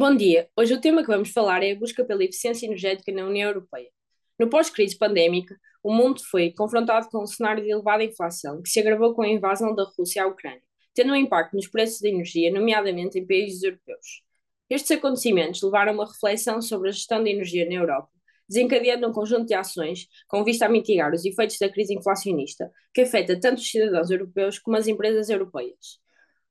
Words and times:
Bom 0.00 0.16
dia. 0.16 0.48
Hoje 0.56 0.72
o 0.72 0.80
tema 0.80 1.02
que 1.02 1.08
vamos 1.08 1.28
falar 1.28 1.62
é 1.62 1.72
a 1.72 1.78
busca 1.78 2.02
pela 2.02 2.24
eficiência 2.24 2.64
energética 2.64 3.12
na 3.12 3.26
União 3.26 3.50
Europeia. 3.50 3.90
No 4.38 4.48
pós-crise 4.48 4.96
pandémica, 4.96 5.54
o 5.82 5.92
mundo 5.92 6.22
foi 6.30 6.50
confrontado 6.52 7.10
com 7.10 7.22
um 7.22 7.26
cenário 7.26 7.62
de 7.62 7.70
elevada 7.70 8.02
inflação, 8.02 8.62
que 8.62 8.70
se 8.70 8.80
agravou 8.80 9.12
com 9.12 9.20
a 9.20 9.28
invasão 9.28 9.74
da 9.74 9.84
Rússia 9.84 10.24
à 10.24 10.26
Ucrânia, 10.26 10.62
tendo 10.94 11.12
um 11.12 11.16
impacto 11.16 11.54
nos 11.54 11.68
preços 11.68 12.00
da 12.00 12.08
energia, 12.08 12.50
nomeadamente 12.50 13.18
em 13.18 13.26
países 13.26 13.62
europeus. 13.62 14.22
Estes 14.70 14.92
acontecimentos 14.92 15.60
levaram 15.60 15.92
a 15.92 15.94
uma 15.96 16.06
reflexão 16.06 16.62
sobre 16.62 16.88
a 16.88 16.92
gestão 16.92 17.22
da 17.22 17.28
energia 17.28 17.66
na 17.66 17.74
Europa, 17.74 18.08
desencadeando 18.48 19.06
um 19.06 19.12
conjunto 19.12 19.44
de 19.44 19.52
ações 19.52 20.08
com 20.26 20.42
vista 20.42 20.64
a 20.64 20.70
mitigar 20.70 21.12
os 21.12 21.26
efeitos 21.26 21.58
da 21.58 21.68
crise 21.68 21.92
inflacionista, 21.92 22.72
que 22.94 23.02
afeta 23.02 23.38
tanto 23.38 23.58
os 23.58 23.70
cidadãos 23.70 24.10
europeus 24.10 24.58
como 24.58 24.78
as 24.78 24.86
empresas 24.86 25.28
europeias. 25.28 26.00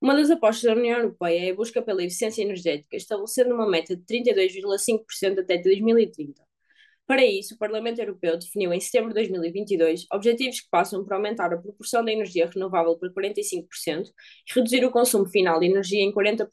Uma 0.00 0.14
das 0.14 0.30
apostas 0.30 0.62
da 0.62 0.78
União 0.78 0.98
Europeia 0.98 1.48
é 1.48 1.50
a 1.50 1.54
busca 1.54 1.82
pela 1.82 2.02
eficiência 2.02 2.42
energética, 2.42 2.96
estabelecendo 2.96 3.54
uma 3.54 3.68
meta 3.68 3.96
de 3.96 4.02
32,5% 4.04 5.40
até 5.40 5.58
2030. 5.58 6.42
Para 7.06 7.24
isso, 7.24 7.54
o 7.54 7.58
Parlamento 7.58 8.00
Europeu 8.00 8.36
definiu 8.36 8.72
em 8.72 8.80
setembro 8.80 9.10
de 9.10 9.14
2022 9.14 10.06
objetivos 10.12 10.60
que 10.60 10.68
passam 10.68 11.04
por 11.04 11.14
aumentar 11.14 11.52
a 11.52 11.56
proporção 11.56 12.04
da 12.04 12.12
energia 12.12 12.50
renovável 12.52 12.98
para 12.98 13.10
45% 13.12 14.08
e 14.50 14.54
reduzir 14.54 14.84
o 14.84 14.90
consumo 14.90 15.26
final 15.26 15.60
de 15.60 15.66
energia 15.66 16.02
em 16.02 16.12
40%, 16.12 16.46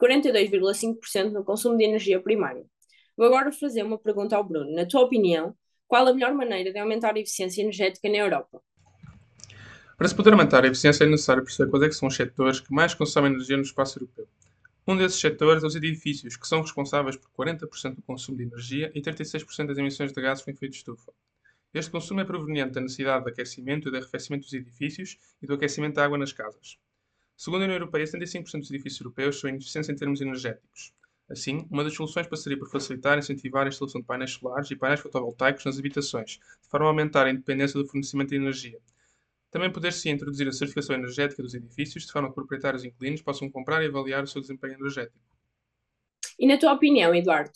e 0.00 0.04
42,5% 0.04 1.30
no 1.30 1.44
consumo 1.44 1.76
de 1.76 1.84
energia 1.84 2.20
primária. 2.22 2.64
Vou 3.16 3.26
agora 3.26 3.52
fazer 3.52 3.82
uma 3.82 3.98
pergunta 3.98 4.34
ao 4.34 4.42
Bruno. 4.42 4.72
Na 4.72 4.86
tua 4.86 5.02
opinião, 5.02 5.54
qual 5.86 6.06
a 6.06 6.14
melhor 6.14 6.32
maneira 6.34 6.72
de 6.72 6.78
aumentar 6.78 7.14
a 7.14 7.20
eficiência 7.20 7.60
energética 7.60 8.08
na 8.08 8.16
Europa? 8.16 8.62
Para 10.00 10.08
se 10.08 10.14
poder 10.14 10.32
aumentar 10.32 10.64
a 10.64 10.66
eficiência 10.66 11.04
é 11.04 11.06
necessário 11.06 11.44
perceber 11.44 11.70
quais 11.70 11.84
é 11.84 11.90
são 11.92 12.08
os 12.08 12.16
setores 12.16 12.58
que 12.58 12.72
mais 12.72 12.94
consomem 12.94 13.30
energia 13.30 13.58
no 13.58 13.62
espaço 13.62 13.98
europeu. 13.98 14.26
Um 14.88 14.96
desses 14.96 15.20
setores 15.20 15.62
é 15.62 15.66
os 15.66 15.76
edifícios, 15.76 16.38
que 16.38 16.48
são 16.48 16.62
responsáveis 16.62 17.18
por 17.18 17.28
40% 17.32 17.96
do 17.96 18.00
consumo 18.00 18.38
de 18.38 18.44
energia 18.44 18.90
e 18.94 19.02
36% 19.02 19.66
das 19.66 19.76
emissões 19.76 20.10
de 20.10 20.22
gases 20.22 20.42
com 20.42 20.50
efeito 20.50 20.72
de 20.72 20.78
estufa. 20.78 21.12
Este 21.74 21.90
consumo 21.90 22.18
é 22.18 22.24
proveniente 22.24 22.72
da 22.72 22.80
necessidade 22.80 23.26
de 23.26 23.30
aquecimento 23.30 23.88
e 23.88 23.90
de 23.90 23.98
arrefecimento 23.98 24.44
dos 24.44 24.54
edifícios 24.54 25.18
e 25.42 25.46
do 25.46 25.52
aquecimento 25.52 25.96
da 25.96 26.06
água 26.06 26.16
nas 26.16 26.32
casas. 26.32 26.78
Segundo 27.36 27.60
a 27.60 27.64
União 27.64 27.76
Europeia, 27.76 28.06
75% 28.06 28.58
dos 28.60 28.70
edifícios 28.70 29.02
europeus 29.02 29.38
são 29.38 29.50
ineficientes 29.50 29.90
em 29.90 29.96
termos 29.96 30.22
energéticos. 30.22 30.94
Assim, 31.28 31.66
uma 31.70 31.84
das 31.84 31.92
soluções 31.92 32.26
passaria 32.26 32.58
por 32.58 32.70
facilitar 32.70 33.18
e 33.18 33.20
incentivar 33.20 33.66
a 33.66 33.68
instalação 33.68 34.00
de 34.00 34.06
painéis 34.06 34.30
solares 34.30 34.70
e 34.70 34.76
painéis 34.76 35.00
fotovoltaicos 35.00 35.66
nas 35.66 35.78
habitações, 35.78 36.40
de 36.62 36.68
forma 36.70 36.86
a 36.86 36.88
aumentar 36.88 37.26
a 37.26 37.30
independência 37.30 37.78
do 37.78 37.86
fornecimento 37.86 38.30
de 38.30 38.36
energia, 38.36 38.78
também 39.50 39.72
poder-se 39.72 40.08
introduzir 40.08 40.46
a 40.46 40.52
certificação 40.52 40.94
energética 40.94 41.42
dos 41.42 41.54
edifícios, 41.54 42.06
de 42.06 42.12
forma 42.12 42.28
que 42.28 42.34
proprietários 42.34 42.84
e 42.84 42.88
inquilinos 42.88 43.22
possam 43.22 43.50
comprar 43.50 43.82
e 43.82 43.86
avaliar 43.86 44.22
o 44.22 44.26
seu 44.26 44.40
desempenho 44.40 44.74
energético. 44.74 45.18
E 46.38 46.46
na 46.46 46.56
tua 46.56 46.72
opinião, 46.72 47.14
Eduardo? 47.14 47.52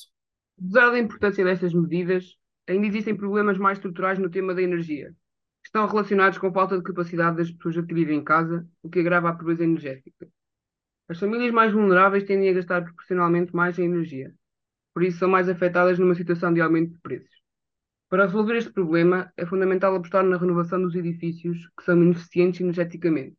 Dada 0.59 0.97
a 0.97 1.00
importância 1.00 1.45
destas 1.45 1.72
medidas, 1.72 2.37
ainda 2.69 2.87
existem 2.87 3.17
problemas 3.17 3.59
mais 3.59 3.78
estruturais 3.78 4.19
no 4.19 4.31
tema 4.31 4.55
da 4.55 4.62
energia, 4.62 5.11
que 5.62 5.69
estão 5.69 5.87
relacionados 5.87 6.39
com 6.39 6.48
a 6.48 6.53
falta 6.53 6.77
de 6.77 6.83
capacidade 6.83 7.37
das 7.37 7.50
pessoas 7.50 7.78
a 7.78 7.83
viver 7.83 8.12
em 8.12 8.25
casa, 8.25 8.69
o 8.83 8.91
que 8.91 9.00
agrava 9.00 9.31
a 9.31 9.34
pobreza 9.34 9.65
energética. 9.65 10.28
As 11.09 11.19
famílias 11.19 11.53
mais 11.53 11.72
vulneráveis 11.72 12.25
tendem 12.25 12.48
a 12.48 12.53
gastar 12.53 12.83
proporcionalmente 12.83 13.55
mais 13.55 13.78
em 13.78 13.84
energia, 13.84 14.34
por 14.92 15.03
isso 15.03 15.19
são 15.19 15.28
mais 15.28 15.48
afetadas 15.48 15.98
numa 15.98 16.15
situação 16.15 16.53
de 16.53 16.61
aumento 16.61 16.92
de 16.92 16.98
preços. 17.00 17.44
Para 18.08 18.27
resolver 18.27 18.56
este 18.56 18.70
problema, 18.70 19.33
é 19.36 19.47
fundamental 19.47 19.94
apostar 19.94 20.24
na 20.24 20.36
renovação 20.36 20.80
dos 20.80 20.94
edifícios 20.94 21.69
que 21.77 21.84
são 21.84 22.00
ineficientes 22.02 22.60
energeticamente, 22.60 23.36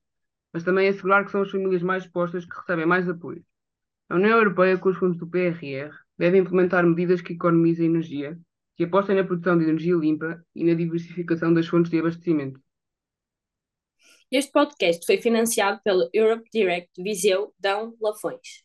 mas 0.51 0.63
também 0.63 0.87
assegurar 0.87 1.23
que 1.23 1.31
são 1.31 1.41
as 1.41 1.51
famílias 1.51 1.83
mais 1.83 2.03
expostas 2.03 2.45
que 2.45 2.57
recebem 2.57 2.85
mais 2.85 3.07
apoio. 3.07 3.45
A 4.09 4.15
União 4.15 4.37
Europeia, 4.37 4.77
com 4.77 4.89
os 4.89 4.97
fundos 4.97 5.17
do 5.17 5.27
PRR, 5.27 5.91
deve 6.17 6.37
implementar 6.37 6.85
medidas 6.85 7.21
que 7.21 7.33
economizem 7.33 7.87
energia, 7.87 8.37
que 8.75 8.83
apostem 8.83 9.15
na 9.15 9.23
produção 9.23 9.57
de 9.57 9.63
energia 9.63 9.95
limpa 9.95 10.43
e 10.53 10.63
na 10.63 10.73
diversificação 10.73 11.53
das 11.53 11.67
fontes 11.67 11.89
de 11.89 11.99
abastecimento. 11.99 12.59
Este 14.31 14.51
podcast 14.51 15.05
foi 15.05 15.17
financiado 15.17 15.79
pelo 15.83 16.09
Europe 16.11 16.49
Direct 16.51 17.01
Viseu 17.01 17.53
Dão 17.59 17.95
Lafões. 18.01 18.64